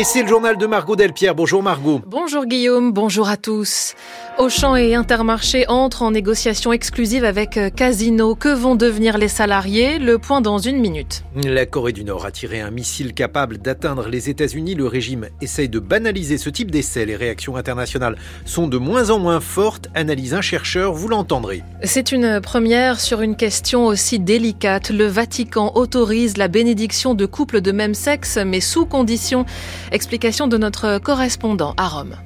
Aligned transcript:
Et 0.00 0.04
c'est 0.04 0.22
le 0.22 0.28
journal 0.28 0.56
de 0.56 0.64
Margot 0.64 0.96
Delpierre. 0.96 1.34
Bonjour 1.34 1.62
Margot. 1.62 2.00
Bonjour 2.06 2.46
Guillaume, 2.46 2.90
bonjour 2.90 3.28
à 3.28 3.36
tous. 3.36 3.94
Auchan 4.38 4.74
et 4.74 4.94
Intermarché 4.94 5.66
entrent 5.68 6.02
en 6.02 6.12
négociation 6.12 6.72
exclusive 6.72 7.24
avec 7.24 7.58
euh, 7.58 7.68
Casino. 7.68 8.34
Que 8.34 8.48
vont 8.48 8.76
devenir 8.76 9.18
les 9.18 9.28
salariés? 9.28 9.98
Le 9.98 10.16
point 10.16 10.40
dans 10.40 10.56
une 10.56 10.80
minute. 10.80 11.22
La 11.44 11.66
Corée 11.66 11.92
du 11.92 12.04
Nord 12.04 12.24
a 12.24 12.30
tiré 12.30 12.62
un 12.62 12.70
missile 12.70 13.12
capable 13.12 13.58
d'atteindre 13.58 14.08
les 14.08 14.30
États-Unis. 14.30 14.74
Le 14.74 14.86
régime 14.86 15.28
essaye 15.42 15.68
de 15.68 15.78
banaliser 15.78 16.38
ce 16.38 16.48
type 16.48 16.70
d'essai. 16.70 17.04
Les 17.04 17.16
réactions 17.16 17.56
internationales 17.56 18.16
sont 18.46 18.68
de 18.68 18.78
moins 18.78 19.10
en 19.10 19.18
moins 19.18 19.40
fortes, 19.40 19.88
analyse 19.94 20.32
un 20.32 20.40
chercheur, 20.40 20.94
vous 20.94 21.08
l'entendrez. 21.08 21.62
C'est 21.84 22.10
une 22.10 22.40
première 22.40 23.00
sur 23.00 23.20
une 23.20 23.36
question 23.36 23.84
aussi 23.84 24.18
délicate. 24.18 24.88
Le 24.88 25.04
Vatican 25.04 25.72
autorise 25.74 26.38
la 26.38 26.48
bénédiction 26.48 27.12
de 27.12 27.26
couples 27.26 27.60
de 27.60 27.72
même 27.72 27.92
sexe, 27.92 28.38
mais 28.38 28.60
sous 28.60 28.86
condition. 28.86 29.44
Explication 29.92 30.46
de 30.46 30.56
notre 30.56 30.98
correspondant 30.98 31.74
à 31.76 31.88
Rome. 31.88 32.16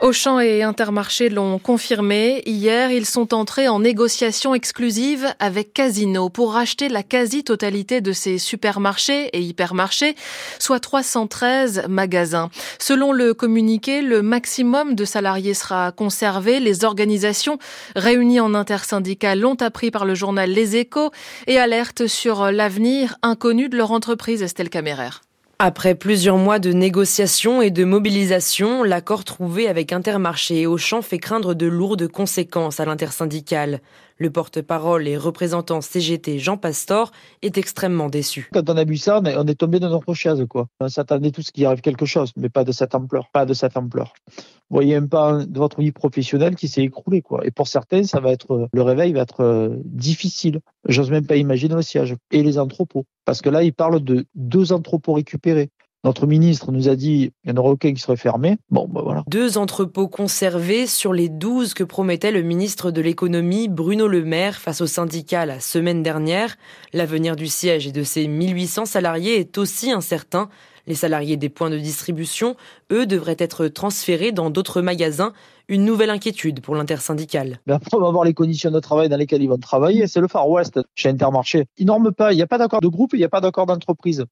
Auchan 0.00 0.40
et 0.40 0.62
Intermarché 0.62 1.28
l'ont 1.28 1.58
confirmé. 1.58 2.42
Hier, 2.46 2.90
ils 2.90 3.04
sont 3.04 3.34
entrés 3.34 3.68
en 3.68 3.80
négociation 3.80 4.54
exclusive 4.54 5.34
avec 5.38 5.74
Casino 5.74 6.30
pour 6.30 6.54
racheter 6.54 6.88
la 6.88 7.02
quasi-totalité 7.02 8.00
de 8.00 8.12
ces 8.12 8.38
supermarchés 8.38 9.28
et 9.34 9.42
hypermarchés, 9.42 10.14
soit 10.58 10.80
313 10.80 11.84
magasins. 11.90 12.48
Selon 12.78 13.12
le 13.12 13.34
communiqué, 13.34 14.00
le 14.00 14.22
maximum 14.22 14.94
de 14.94 15.04
salariés 15.04 15.52
sera 15.52 15.92
conservé. 15.92 16.60
Les 16.60 16.86
organisations 16.86 17.58
réunies 17.94 18.40
en 18.40 18.54
intersyndicale 18.54 19.40
l'ont 19.40 19.60
appris 19.60 19.90
par 19.90 20.06
le 20.06 20.14
journal 20.14 20.50
Les 20.50 20.76
Échos 20.76 21.10
et 21.46 21.58
alertent 21.58 22.06
sur 22.06 22.50
l'avenir 22.50 23.16
inconnu 23.22 23.68
de 23.68 23.76
leur 23.76 23.92
entreprise, 23.92 24.42
Estelle 24.42 24.70
Caméraire. 24.70 25.20
Après 25.62 25.94
plusieurs 25.94 26.38
mois 26.38 26.58
de 26.58 26.72
négociations 26.72 27.60
et 27.60 27.70
de 27.70 27.84
mobilisation, 27.84 28.82
l'accord 28.82 29.24
trouvé 29.24 29.68
avec 29.68 29.92
Intermarché 29.92 30.62
et 30.62 30.66
Auchan 30.66 31.02
fait 31.02 31.18
craindre 31.18 31.52
de 31.52 31.66
lourdes 31.66 32.08
conséquences 32.08 32.80
à 32.80 32.86
l'intersyndicale. 32.86 33.82
Le 34.20 34.28
porte-parole 34.28 35.08
et 35.08 35.16
représentant 35.16 35.80
CGT 35.80 36.38
Jean 36.38 36.58
Pastor 36.58 37.10
est 37.40 37.56
extrêmement 37.56 38.10
déçu. 38.10 38.50
Quand 38.52 38.68
on 38.68 38.76
a 38.76 38.84
vu 38.84 38.98
ça, 38.98 39.22
on 39.24 39.46
est 39.46 39.54
tombé 39.54 39.80
dans 39.80 39.88
notre 39.88 40.12
chaise. 40.12 40.44
Quoi. 40.46 40.68
On 40.78 40.88
s'attendait 40.88 41.30
tous 41.30 41.50
qu'il 41.50 41.64
arrive 41.64 41.80
quelque 41.80 42.04
chose, 42.04 42.30
mais 42.36 42.50
pas 42.50 42.62
de 42.62 42.70
cette 42.70 42.94
ampleur. 42.94 43.30
Pas 43.32 43.46
de 43.46 43.54
cette 43.54 43.78
ampleur. 43.78 44.12
Vous 44.28 44.76
voyez 44.76 44.94
un 44.94 45.06
pas 45.06 45.42
de 45.46 45.58
votre 45.58 45.80
vie 45.80 45.90
professionnelle 45.90 46.54
qui 46.54 46.68
s'est 46.68 46.82
écroulé. 46.82 47.22
Quoi. 47.22 47.46
Et 47.46 47.50
pour 47.50 47.66
certains, 47.66 48.02
ça 48.02 48.20
va 48.20 48.30
être 48.30 48.68
le 48.70 48.82
réveil 48.82 49.14
va 49.14 49.22
être 49.22 49.42
euh, 49.42 49.76
difficile. 49.86 50.60
J'ose 50.86 51.10
même 51.10 51.26
pas 51.26 51.36
imaginer 51.36 51.74
le 51.74 51.80
siège 51.80 52.14
et 52.30 52.42
les 52.42 52.58
entrepôts. 52.58 53.06
Parce 53.24 53.40
que 53.40 53.48
là, 53.48 53.62
il 53.62 53.72
parle 53.72 54.04
de 54.04 54.26
deux 54.34 54.72
entrepôts 54.72 55.14
récupérés. 55.14 55.70
Notre 56.02 56.26
ministre 56.26 56.72
nous 56.72 56.88
a 56.88 56.96
dit 56.96 57.32
qu'il 57.42 57.52
n'y 57.52 57.58
en 57.58 57.60
aura 57.60 57.70
aucun 57.70 57.92
qui 57.92 58.00
serait 58.00 58.16
fermé. 58.16 58.56
Bon, 58.70 58.88
ben 58.88 59.02
voilà. 59.02 59.22
Deux 59.28 59.58
entrepôts 59.58 60.08
conservés 60.08 60.86
sur 60.86 61.12
les 61.12 61.28
douze 61.28 61.74
que 61.74 61.84
promettait 61.84 62.32
le 62.32 62.40
ministre 62.40 62.90
de 62.90 63.02
l'économie 63.02 63.68
Bruno 63.68 64.08
Le 64.08 64.24
Maire 64.24 64.56
face 64.56 64.80
au 64.80 64.86
syndicat 64.86 65.44
la 65.44 65.60
semaine 65.60 66.02
dernière. 66.02 66.56
L'avenir 66.94 67.36
du 67.36 67.48
siège 67.48 67.86
et 67.86 67.92
de 67.92 68.02
ses 68.02 68.28
1800 68.28 68.86
salariés 68.86 69.40
est 69.40 69.58
aussi 69.58 69.90
incertain. 69.90 70.48
Les 70.86 70.94
salariés 70.94 71.36
des 71.36 71.50
points 71.50 71.70
de 71.70 71.78
distribution, 71.78 72.56
eux, 72.90 73.06
devraient 73.06 73.36
être 73.38 73.68
transférés 73.68 74.32
dans 74.32 74.50
d'autres 74.50 74.80
magasins. 74.80 75.32
Une 75.68 75.84
nouvelle 75.84 76.10
inquiétude 76.10 76.60
pour 76.62 76.74
l'intersyndicale. 76.74 77.60
Ben 77.66 77.74
après, 77.74 77.96
on 77.96 78.00
va 78.00 78.10
voir 78.10 78.24
les 78.24 78.34
conditions 78.34 78.72
de 78.72 78.80
travail 78.80 79.08
dans 79.08 79.16
lesquelles 79.16 79.42
ils 79.42 79.48
vont 79.48 79.56
travailler. 79.58 80.08
C'est 80.08 80.20
le 80.20 80.26
Far 80.26 80.48
West 80.48 80.80
chez 80.96 81.08
Intermarché. 81.08 81.66
Ils 81.76 81.86
norment 81.86 82.10
pas. 82.10 82.32
Il 82.32 82.36
n'y 82.36 82.42
a 82.42 82.48
pas 82.48 82.58
d'accord 82.58 82.80
de 82.80 82.88
groupe, 82.88 83.12
il 83.12 83.18
n'y 83.18 83.24
a 83.24 83.28
pas 83.28 83.40
d'accord 83.40 83.66
d'entreprise. 83.66 84.24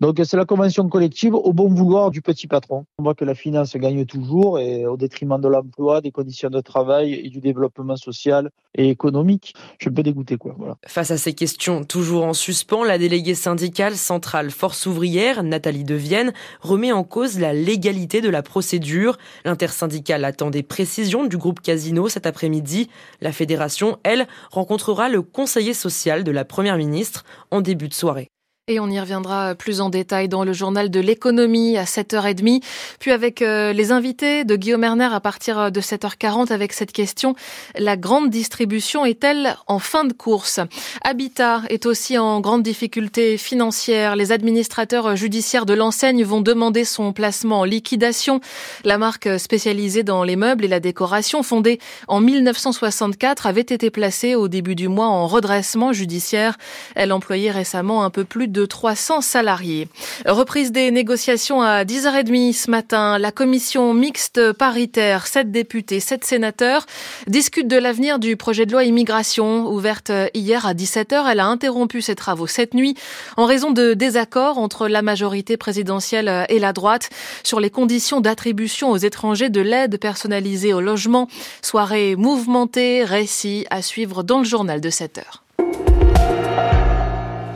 Donc 0.00 0.20
c'est 0.24 0.36
la 0.36 0.44
convention 0.44 0.88
collective 0.88 1.34
au 1.34 1.52
bon 1.52 1.68
vouloir 1.68 2.10
du 2.10 2.22
petit 2.22 2.46
patron. 2.46 2.84
On 2.98 3.02
voit 3.02 3.14
que 3.14 3.24
la 3.24 3.34
finance 3.34 3.76
gagne 3.76 4.04
toujours 4.04 4.58
et 4.58 4.86
au 4.86 4.96
détriment 4.96 5.40
de 5.40 5.48
l'emploi, 5.48 6.00
des 6.00 6.10
conditions 6.10 6.50
de 6.50 6.60
travail 6.60 7.14
et 7.14 7.28
du 7.28 7.40
développement 7.40 7.96
social 7.96 8.50
et 8.74 8.88
économique. 8.88 9.54
Je 9.78 9.88
peux 9.88 10.02
dégoûter 10.02 10.36
quoi. 10.36 10.54
Voilà. 10.58 10.76
Face 10.86 11.10
à 11.10 11.16
ces 11.16 11.32
questions 11.32 11.84
toujours 11.84 12.24
en 12.24 12.32
suspens, 12.32 12.84
la 12.84 12.98
déléguée 12.98 13.34
syndicale 13.34 13.96
centrale 13.96 14.50
Force 14.50 14.86
ouvrière, 14.86 15.42
Nathalie 15.42 15.84
Devienne, 15.84 16.32
remet 16.60 16.92
en 16.92 17.04
cause 17.04 17.38
la 17.38 17.52
légalité 17.52 18.20
de 18.20 18.28
la 18.28 18.42
procédure. 18.42 19.16
L'intersyndicale 19.44 20.24
attend 20.24 20.50
des 20.50 20.62
précisions 20.62 21.24
du 21.26 21.36
groupe 21.36 21.60
Casino 21.60 22.08
cet 22.08 22.26
après-midi. 22.26 22.88
La 23.20 23.32
fédération, 23.32 23.98
elle, 24.02 24.26
rencontrera 24.50 25.08
le 25.08 25.22
conseiller 25.22 25.74
social 25.74 26.24
de 26.24 26.30
la 26.30 26.44
première 26.44 26.76
ministre 26.76 27.24
en 27.50 27.60
début 27.60 27.88
de 27.88 27.94
soirée. 27.94 28.30
Et 28.66 28.80
on 28.80 28.88
y 28.88 28.98
reviendra 28.98 29.54
plus 29.54 29.82
en 29.82 29.90
détail 29.90 30.26
dans 30.26 30.42
le 30.42 30.54
journal 30.54 30.90
de 30.90 30.98
l'économie 30.98 31.76
à 31.76 31.84
7h30, 31.84 32.62
puis 32.98 33.10
avec 33.10 33.42
euh, 33.42 33.74
les 33.74 33.92
invités 33.92 34.44
de 34.44 34.56
Guillaume 34.56 34.84
Erner 34.84 35.10
à 35.12 35.20
partir 35.20 35.70
de 35.70 35.80
7h40 35.82 36.50
avec 36.50 36.72
cette 36.72 36.92
question. 36.92 37.34
La 37.78 37.98
grande 37.98 38.30
distribution 38.30 39.04
est-elle 39.04 39.54
en 39.66 39.78
fin 39.78 40.04
de 40.04 40.14
course? 40.14 40.60
Habitat 41.02 41.60
est 41.68 41.84
aussi 41.84 42.16
en 42.16 42.40
grande 42.40 42.62
difficulté 42.62 43.36
financière. 43.36 44.16
Les 44.16 44.32
administrateurs 44.32 45.14
judiciaires 45.14 45.66
de 45.66 45.74
l'enseigne 45.74 46.24
vont 46.24 46.40
demander 46.40 46.86
son 46.86 47.12
placement 47.12 47.60
en 47.60 47.64
liquidation. 47.64 48.40
La 48.82 48.96
marque 48.96 49.28
spécialisée 49.38 50.04
dans 50.04 50.24
les 50.24 50.36
meubles 50.36 50.64
et 50.64 50.68
la 50.68 50.80
décoration, 50.80 51.42
fondée 51.42 51.80
en 52.08 52.22
1964, 52.22 53.46
avait 53.46 53.60
été 53.60 53.90
placée 53.90 54.34
au 54.34 54.48
début 54.48 54.74
du 54.74 54.88
mois 54.88 55.08
en 55.08 55.26
redressement 55.26 55.92
judiciaire. 55.92 56.56
Elle 56.94 57.12
employait 57.12 57.50
récemment 57.50 58.04
un 58.04 58.10
peu 58.10 58.24
plus 58.24 58.53
300 58.62 59.20
salariés. 59.20 59.88
Reprise 60.26 60.70
des 60.70 60.90
négociations 60.90 61.62
à 61.62 61.84
10h30 61.84 62.52
ce 62.52 62.70
matin. 62.70 63.18
La 63.18 63.32
commission 63.32 63.92
mixte 63.94 64.52
paritaire, 64.52 65.26
7 65.26 65.50
députés, 65.50 66.00
7 66.00 66.24
sénateurs, 66.24 66.86
discute 67.26 67.68
de 67.68 67.76
l'avenir 67.76 68.18
du 68.18 68.36
projet 68.36 68.66
de 68.66 68.72
loi 68.72 68.84
immigration. 68.84 69.66
Ouverte 69.66 70.12
hier 70.34 70.66
à 70.66 70.74
17h, 70.74 71.24
elle 71.30 71.40
a 71.40 71.46
interrompu 71.46 72.00
ses 72.00 72.14
travaux 72.14 72.46
cette 72.46 72.74
nuit 72.74 72.94
en 73.36 73.46
raison 73.46 73.70
de 73.70 73.94
désaccords 73.94 74.58
entre 74.58 74.88
la 74.88 75.02
majorité 75.02 75.56
présidentielle 75.56 76.46
et 76.48 76.58
la 76.58 76.72
droite 76.72 77.10
sur 77.42 77.60
les 77.60 77.70
conditions 77.70 78.20
d'attribution 78.20 78.90
aux 78.90 78.96
étrangers 78.96 79.50
de 79.50 79.60
l'aide 79.60 79.98
personnalisée 79.98 80.72
au 80.72 80.80
logement. 80.80 81.28
Soirée 81.62 82.16
mouvementée, 82.16 83.04
récit 83.04 83.66
à 83.70 83.82
suivre 83.82 84.22
dans 84.22 84.38
le 84.38 84.44
journal 84.44 84.80
de 84.80 84.90
7h. 84.90 85.43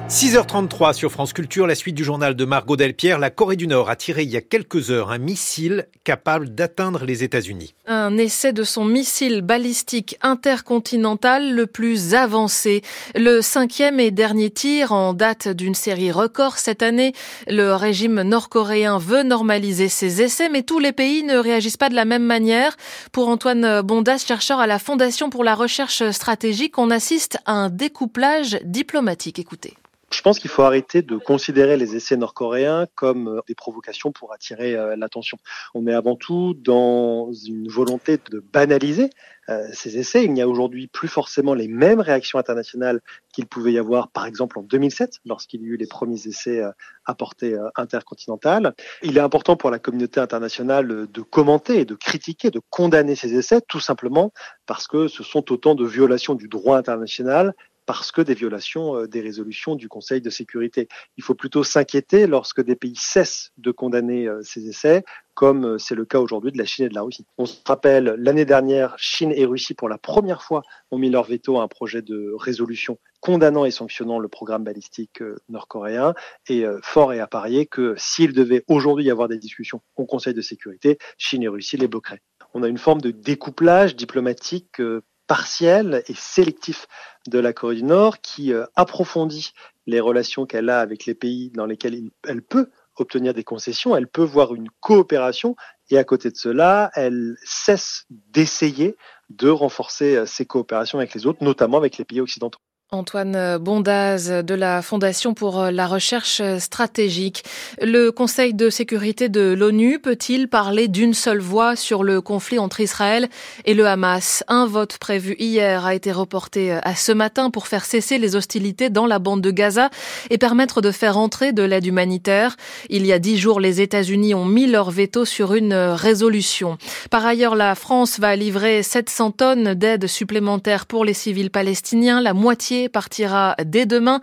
6h33 0.09 0.95
sur 0.95 1.13
France 1.13 1.35
Culture, 1.35 1.67
la 1.67 1.75
suite 1.75 1.95
du 1.95 2.03
journal 2.03 2.35
de 2.35 2.47
Margot 2.47 2.77
Delpierre. 2.77 3.19
La 3.19 3.29
Corée 3.29 3.57
du 3.57 3.67
Nord 3.67 3.91
a 3.91 3.97
tiré 3.97 4.23
il 4.23 4.31
y 4.31 4.39
a 4.39 4.41
quelques 4.41 4.91
heures 4.91 5.11
un 5.11 5.19
missile 5.19 5.87
capable 6.03 6.55
d'atteindre 6.55 7.05
les 7.05 7.25
États-Unis. 7.25 7.75
Un 7.87 8.17
essai 8.17 8.55
de 8.55 8.63
son 8.63 8.87
missile 8.87 9.43
balistique 9.43 10.17
intercontinental 10.23 11.55
le 11.55 11.67
plus 11.67 12.15
avancé. 12.15 12.81
Le 13.17 13.43
cinquième 13.43 14.01
et 14.01 14.11
dernier 14.11 14.49
tir 14.49 14.93
en 14.93 15.13
date 15.13 15.49
d'une 15.49 15.75
série 15.75 16.11
record 16.11 16.57
cette 16.57 16.83
année. 16.83 17.13
Le 17.47 17.75
régime 17.75 18.23
nord-coréen 18.23 18.97
veut 18.97 19.25
normaliser 19.25 19.89
ses 19.89 20.23
essais, 20.23 20.49
mais 20.49 20.63
tous 20.63 20.79
les 20.79 20.93
pays 20.93 21.23
ne 21.23 21.37
réagissent 21.37 21.77
pas 21.77 21.91
de 21.91 21.95
la 21.95 22.07
même 22.07 22.25
manière. 22.25 22.79
Pour 23.13 23.29
Antoine 23.29 23.83
Bondas, 23.83 24.25
chercheur 24.27 24.59
à 24.59 24.67
la 24.67 24.79
Fondation 24.79 25.29
pour 25.29 25.45
la 25.45 25.55
recherche 25.55 26.11
stratégique, 26.13 26.79
on 26.79 26.91
assiste 26.91 27.37
à 27.45 27.53
un 27.53 27.69
découplage 27.69 28.59
diplomatique. 28.65 29.39
Écoutez. 29.39 29.75
Je 30.11 30.23
pense 30.23 30.39
qu'il 30.39 30.51
faut 30.51 30.63
arrêter 30.63 31.03
de 31.03 31.19
considérer 31.19 31.77
les 31.77 31.95
essais 31.95 32.17
nord-coréens 32.17 32.87
comme 32.95 33.29
euh, 33.29 33.41
des 33.47 33.55
provocations 33.55 34.11
pour 34.11 34.33
attirer 34.33 34.75
euh, 34.75 34.97
l'attention. 34.97 35.37
On 35.75 35.87
est 35.87 35.93
avant 35.93 36.17
tout 36.17 36.55
dans 36.55 37.31
une 37.33 37.69
volonté 37.69 38.19
de 38.31 38.41
banaliser 38.41 39.11
euh, 39.51 39.67
ces 39.73 39.99
essais. 39.99 40.25
Il 40.25 40.33
n'y 40.33 40.41
a 40.41 40.49
aujourd'hui 40.49 40.87
plus 40.87 41.09
forcément 41.09 41.53
les 41.53 41.69
mêmes 41.69 42.01
réactions 42.01 42.39
internationales 42.39 43.01
qu'il 43.35 43.47
pouvait 43.47 43.73
y 43.73 43.79
avoir, 43.79 44.09
par 44.09 44.25
exemple, 44.25 44.59
en 44.59 44.63
2007, 44.63 45.19
lorsqu'il 45.27 45.61
y 45.61 45.65
a 45.65 45.69
eu 45.69 45.77
les 45.77 45.87
premiers 45.87 46.27
essais 46.27 46.63
à 47.05 47.15
portée 47.15 47.57
intercontinentale. 47.77 48.75
Il 49.03 49.17
est 49.17 49.21
important 49.21 49.57
pour 49.57 49.71
la 49.71 49.79
communauté 49.79 50.21
internationale 50.21 51.07
de 51.07 51.23
commenter 51.23 51.85
de 51.85 51.95
critiquer, 51.95 52.51
de 52.51 52.61
condamner 52.71 53.15
ces 53.15 53.35
essais, 53.35 53.61
tout 53.67 53.81
simplement 53.81 54.33
parce 54.67 54.87
que 54.87 55.09
ce 55.09 55.23
sont 55.23 55.51
autant 55.53 55.75
de 55.75 55.87
violations 55.87 56.35
du 56.35 56.49
droit 56.49 56.77
international 56.77 57.55
parce 57.89 58.13
que 58.13 58.21
des 58.21 58.35
violations 58.35 58.97
euh, 58.97 59.07
des 59.09 59.23
résolutions 59.23 59.75
du 59.75 59.89
Conseil 59.89 60.21
de 60.21 60.29
sécurité. 60.29 60.89
Il 61.17 61.25
faut 61.25 61.35
plutôt 61.35 61.65
s'inquiéter 61.65 62.27
lorsque 62.27 62.63
des 62.63 62.77
pays 62.77 62.95
cessent 62.95 63.51
de 63.57 63.71
condamner 63.71 64.29
euh, 64.29 64.43
ces 64.43 64.69
essais, 64.69 65.05
comme 65.33 65.65
euh, 65.65 65.79
c'est 65.79 65.95
le 65.95 66.05
cas 66.05 66.19
aujourd'hui 66.19 66.53
de 66.53 66.59
la 66.59 66.67
Chine 66.67 66.85
et 66.85 66.91
de 66.91 66.95
la 66.95 67.01
Russie. 67.01 67.25
On 67.39 67.47
se 67.47 67.57
rappelle, 67.65 68.15
l'année 68.19 68.45
dernière, 68.45 68.95
Chine 68.99 69.33
et 69.35 69.47
Russie, 69.47 69.73
pour 69.73 69.89
la 69.89 69.97
première 69.97 70.43
fois, 70.43 70.61
ont 70.91 70.99
mis 70.99 71.09
leur 71.09 71.25
veto 71.25 71.59
à 71.59 71.63
un 71.63 71.69
projet 71.69 72.03
de 72.03 72.35
résolution 72.37 72.99
condamnant 73.21 73.65
et 73.65 73.71
sanctionnant 73.71 74.19
le 74.19 74.29
programme 74.29 74.65
balistique 74.65 75.23
nord-coréen. 75.49 76.13
Et 76.49 76.65
fort 76.83 77.15
est 77.15 77.21
à 77.21 77.27
parier 77.27 77.67
que 77.67 77.95
s'il 77.97 78.33
devait 78.33 78.65
aujourd'hui 78.69 79.07
y 79.07 79.11
avoir 79.11 79.29
des 79.29 79.39
discussions 79.39 79.81
au 79.97 80.05
Conseil 80.05 80.35
de 80.35 80.41
sécurité, 80.41 80.99
Chine 81.17 81.43
et 81.43 81.49
Russie 81.49 81.79
les 81.79 81.89
bloqueraient. 81.89 82.21
On 82.55 82.63
a 82.63 82.69
une 82.69 82.79
forme 82.79 83.01
de 83.01 83.11
découplage 83.11 83.97
diplomatique 83.97 84.81
partiel 85.29 86.03
et 86.09 86.15
sélectif 86.15 86.89
de 87.29 87.39
la 87.39 87.53
Corée 87.53 87.77
du 87.77 87.85
Nord 87.85 88.21
qui 88.21 88.53
euh, 88.53 88.67
approfondit 88.75 89.53
les 89.87 90.01
relations 90.01 90.45
qu'elle 90.45 90.69
a 90.69 90.81
avec 90.81 91.07
les 91.07 91.15
pays 91.15 91.51
dans 91.55 91.67
lesquels 91.67 92.11
elle 92.27 92.43
peut 92.43 92.71
obtenir 92.97 93.33
des 93.33 93.45
concessions, 93.45 93.95
elle 93.95 94.09
peut 94.09 94.25
voir 94.25 94.57
une 94.57 94.69
coopération 94.81 95.55
et 95.91 95.99
à 95.99 96.03
côté 96.05 96.31
de 96.31 96.37
cela, 96.37 96.91
elle 96.95 97.37
cesse 97.45 98.07
d'essayer 98.11 98.97
de 99.31 99.49
renforcer 99.49 100.27
ses 100.27 100.47
coopérations 100.47 100.99
avec 100.99 101.15
les 101.15 101.27
autres, 101.27 101.45
notamment 101.45 101.77
avec 101.77 101.97
les 101.97 102.05
pays 102.05 102.21
occidentaux. 102.21 102.59
Antoine 102.91 103.59
Bondaz 103.59 104.43
de 104.43 104.55
la 104.55 104.81
Fondation 104.81 105.35
pour 105.35 105.61
la 105.65 105.87
recherche 105.87 106.41
stratégique. 106.59 107.45
Le 107.83 108.11
Conseil 108.11 108.55
de 108.55 108.71
sécurité 108.71 109.29
de 109.29 109.53
l'ONU 109.53 109.99
peut-il 109.99 110.49
parler 110.49 110.89
d'une 110.89 111.13
seule 111.13 111.41
voix 111.41 111.77
sur 111.77 112.03
le 112.03 112.23
conflit 112.23 112.59
entre 112.59 112.81
Israël 112.81 113.29
et 113.67 113.75
le 113.75 113.87
Hamas? 113.87 114.43
Un 114.49 114.65
vote 114.65 114.97
prévu 114.97 115.37
hier 115.39 115.85
a 115.85 115.95
été 115.95 116.13
reporté 116.13 116.73
à 116.73 116.95
ce 116.95 117.13
matin 117.13 117.51
pour 117.51 117.67
faire 117.67 117.85
cesser 117.85 118.17
les 118.17 118.37
hostilités 118.37 118.89
dans 118.89 119.05
la 119.05 119.19
bande 119.19 119.43
de 119.43 119.51
Gaza 119.51 119.91
et 120.31 120.39
permettre 120.39 120.81
de 120.81 120.91
faire 120.91 121.19
entrer 121.19 121.53
de 121.53 121.63
l'aide 121.63 121.85
humanitaire. 121.85 122.57
Il 122.89 123.05
y 123.05 123.13
a 123.13 123.19
dix 123.19 123.37
jours, 123.37 123.61
les 123.61 123.83
États-Unis 123.83 124.35
ont 124.35 124.47
mis 124.47 124.67
leur 124.67 124.91
veto 124.91 125.27
sur 125.27 125.53
une 125.53 125.75
résolution. 125.75 126.79
Par 127.11 127.27
ailleurs, 127.27 127.55
la 127.55 127.75
France 127.75 128.19
va 128.19 128.35
livrer 128.35 128.83
700 128.83 129.33
tonnes 129.33 129.75
d'aide 129.75 130.07
supplémentaire 130.07 130.87
pour 130.87 131.05
les 131.05 131.13
civils 131.13 131.51
palestiniens, 131.51 132.23
la 132.23 132.33
moitié 132.33 132.78
partira 132.87 133.57
dès 133.65 133.87
demain 133.87 134.21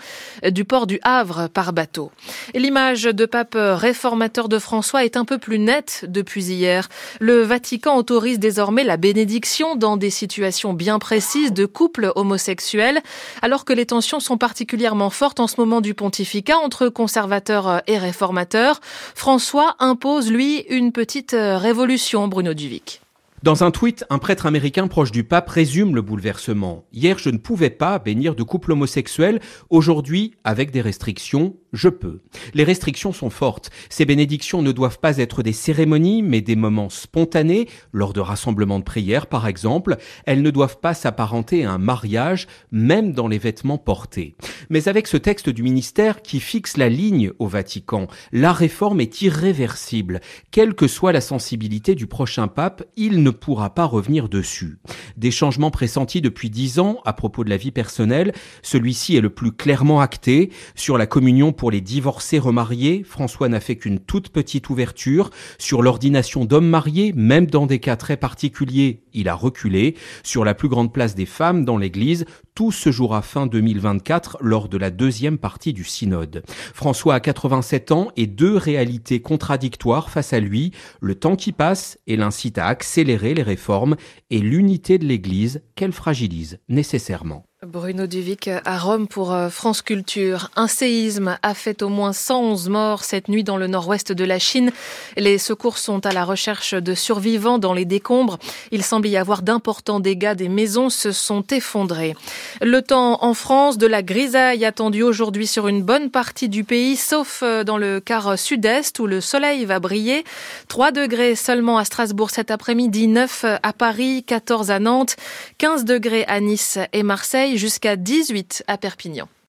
du 0.48 0.64
port 0.64 0.88
du 0.88 1.00
Havre 1.04 1.48
par 1.48 1.74
bateau. 1.74 2.12
L'image 2.54 3.04
de 3.04 3.26
pape 3.26 3.58
réformateur 3.58 4.48
de 4.48 4.60
François 4.60 5.04
est 5.04 5.18
un 5.18 5.26
peu 5.26 5.38
plus 5.38 5.60
nette 5.60 6.06
depuis 6.08 6.46
hier. 6.46 6.88
Le 7.20 7.42
Vatican 7.42 7.98
autorise 7.98 8.40
désormais 8.40 8.84
la 8.84 8.98
bénédiction 8.98 9.76
dans 9.76 9.98
des 9.98 10.10
situations 10.10 10.74
bien 10.74 11.00
précises 11.00 11.54
de 11.54 11.66
couples 11.66 12.12
homosexuels, 12.16 13.02
alors 13.42 13.66
que 13.66 13.74
les 13.74 13.86
tensions 13.86 14.20
sont 14.20 14.38
particulièrement 14.38 15.10
fortes 15.10 15.40
en 15.40 15.48
ce 15.48 15.56
moment 15.58 15.82
du 15.82 15.94
pontificat 15.94 16.58
entre 16.58 16.90
conservateurs 16.90 17.82
et 17.88 17.98
réformateurs. 17.98 18.80
François 19.16 19.76
impose, 19.80 20.32
lui, 20.32 20.66
une 20.70 20.92
petite 20.92 21.36
révolution, 21.36 22.28
Bruno 22.28 22.54
Duvic. 22.54 23.02
Dans 23.46 23.64
un 23.64 23.70
tweet, 23.70 24.04
un 24.10 24.18
prêtre 24.18 24.48
américain 24.48 24.88
proche 24.88 25.12
du 25.12 25.24
pape 25.24 25.48
résume 25.50 25.94
le 25.94 26.02
bouleversement. 26.02 26.88
Hier, 26.92 27.20
je 27.20 27.30
ne 27.30 27.38
pouvais 27.38 27.70
pas 27.70 28.00
bénir 28.00 28.34
de 28.34 28.42
couple 28.42 28.72
homosexuel. 28.72 29.40
Aujourd'hui, 29.70 30.34
avec 30.44 30.72
des 30.72 30.82
restrictions, 30.82 31.56
je 31.76 31.90
peux. 31.90 32.22
Les 32.54 32.64
restrictions 32.64 33.14
sont 33.14 33.30
fortes. 33.30 33.70
Ces 33.90 34.06
bénédictions 34.06 34.62
ne 34.62 34.72
doivent 34.72 35.00
pas 35.00 35.18
être 35.18 35.44
des 35.44 35.54
cérémonies, 35.54 36.24
mais 36.24 36.42
des 36.42 36.56
moments 36.56 36.90
spontanés, 36.90 37.68
lors 37.92 38.14
de 38.14 38.22
rassemblements 38.22 38.80
de 38.80 38.84
prière 38.84 39.28
par 39.28 39.48
exemple. 39.48 39.98
Elles 40.26 40.42
ne 40.42 40.50
doivent 40.50 40.80
pas 40.80 40.94
s'apparenter 40.94 41.66
à 41.66 41.72
un 41.72 41.78
mariage, 41.78 42.48
même 42.72 43.12
dans 43.12 43.28
les 43.28 43.38
vêtements 43.38 43.78
portés. 43.78 44.36
Mais 44.70 44.88
avec 44.88 45.08
ce 45.08 45.18
texte 45.18 45.50
du 45.50 45.64
ministère 45.64 46.22
qui 46.22 46.40
fixe 46.40 46.78
la 46.78 46.90
ligne 46.90 47.32
au 47.40 47.48
Vatican, 47.48 48.08
la 48.32 48.54
réforme 48.54 49.02
est 49.02 49.22
irréversible. 49.22 50.22
Quelle 50.52 50.74
que 50.74 50.88
soit 50.88 51.12
la 51.12 51.22
sensibilité 51.22 51.96
du 51.96 52.08
prochain 52.08 52.48
pape, 52.48 52.84
il 52.96 53.22
ne 53.22 53.30
pourra 53.30 53.74
pas 53.74 53.86
revenir 53.86 54.30
dessus. 54.30 54.80
Des 55.18 55.32
changements 55.32 55.72
pressentis 55.72 56.22
depuis 56.22 56.50
dix 56.50 56.80
ans 56.80 57.00
à 57.06 57.14
propos 57.14 57.44
de 57.44 57.50
la 57.50 57.58
vie 57.58 57.72
personnelle, 57.72 58.34
celui-ci 58.62 59.16
est 59.18 59.22
le 59.22 59.30
plus 59.30 59.52
clairement 59.52 60.02
acté. 60.02 60.52
Sur 60.76 60.98
la 60.98 61.08
communion 61.08 61.52
pour 61.52 61.65
les 61.72 61.82
divorcés 61.82 62.40
remariés, 62.40 63.04
François 63.04 63.50
n'a 63.50 63.60
fait 63.60 63.76
qu'une 63.76 64.00
toute 64.00 64.30
petite 64.30 64.70
ouverture. 64.70 65.30
Sur 65.58 65.82
l'ordination 65.82 66.46
d'hommes 66.46 66.68
mariés, 66.68 67.14
même 67.16 67.46
dans 67.46 67.66
des 67.66 67.80
cas 67.80 67.96
très 67.96 68.18
particuliers, 68.18 69.02
il 69.14 69.30
a 69.30 69.36
reculé. 69.36 69.96
Sur 70.24 70.46
la 70.46 70.54
plus 70.54 70.70
grande 70.70 70.94
place 70.94 71.16
des 71.16 71.26
femmes 71.26 71.66
dans 71.66 71.78
l'Église, 71.78 72.26
tout 72.56 72.72
se 72.72 72.90
jouera 72.90 73.22
fin 73.22 73.48
2024 73.48 74.38
lors 74.40 74.70
de 74.70 74.78
la 74.78 74.90
deuxième 74.90 75.38
partie 75.38 75.74
du 75.74 75.84
synode. 75.84 76.44
François 76.74 77.16
a 77.16 77.20
87 77.20 77.92
ans 77.92 78.08
et 78.16 78.28
deux 78.28 78.56
réalités 78.56 79.22
contradictoires 79.22 80.10
face 80.10 80.32
à 80.32 80.40
lui, 80.40 80.72
le 81.02 81.16
temps 81.16 81.36
qui 81.36 81.52
passe 81.52 82.00
et 82.08 82.16
l'incite 82.16 82.58
à 82.58 82.68
accélérer 82.68 83.34
les 83.34 83.44
réformes 83.44 83.98
et 84.30 84.40
l'unité 84.40 84.98
de 84.98 85.06
l'Église 85.06 85.62
qu'elle 85.76 85.92
fragilise 85.92 86.60
nécessairement. 86.70 87.46
Bruno 87.66 88.06
Duvic 88.06 88.48
à 88.48 88.78
Rome 88.78 89.08
pour 89.08 89.34
euh, 89.34 89.50
France 89.50 89.82
Culture. 89.82 90.52
Un 90.56 90.68
séisme 90.68 91.38
a 91.42 91.54
fait 91.54 91.82
au 91.82 91.90
moins 91.90 92.14
111 92.14 92.70
morts 92.70 93.04
cette 93.04 93.28
nuit 93.28 93.44
dans 93.44 93.58
le 93.58 93.66
nord-ouest 93.66 94.12
de 94.12 94.24
la 94.24 94.40
Chine. 94.40 94.72
Les 95.18 95.38
secours 95.38 95.78
sont 95.78 96.06
à 96.06 96.12
la 96.12 96.26
recherche 96.26 96.76
de 96.76 96.94
survivants 96.94 97.58
dans 97.58 97.74
les 97.74 97.86
décombres. 97.86 98.38
Il 98.72 98.84
semble 98.84 99.08
y 99.08 99.18
avoir 99.18 99.42
d'importants 99.42 100.00
dégâts. 100.00 100.36
Des 100.36 100.50
maisons 100.50 100.90
se 100.90 101.12
sont 101.12 101.44
effondrées. 101.48 102.16
Le 102.62 102.82
temps 102.82 103.24
en 103.24 103.34
France, 103.34 103.78
de 103.78 103.88
la 103.88 104.04
grisaille 104.04 104.66
attendue 104.66 105.04
aujourd'hui 105.04 105.48
sur 105.48 105.68
une 105.68 105.84
bonne 105.84 106.10
partie 106.10 106.50
du 106.50 106.64
pays, 106.64 106.96
sauf 106.96 107.42
euh, 107.44 107.64
dans 107.64 107.78
le 107.78 108.00
quart 108.00 108.38
sud-est 108.38 109.00
où 109.00 109.08
le 109.08 109.22
soleil 109.22 109.66
va 109.66 109.80
briller. 109.80 110.24
3 110.68 110.92
degrés 110.92 111.36
seulement 111.36 111.78
à 111.78 111.86
Strasbourg 111.86 112.30
cet 112.30 112.52
après-midi, 112.52 113.08
9 113.08 113.46
à 113.62 113.74
Paris, 113.74 114.24
14 114.26 114.72
à 114.72 114.80
Nantes, 114.80 115.16
15 115.58 115.86
degrés 115.86 116.26
à 116.28 116.40
Nice 116.40 116.80
et 116.94 117.04
Marseille 117.04 117.58
jusqu'à 117.58 117.96
18 117.96 118.64
à 118.68 118.78
Perpignan. 118.78 119.28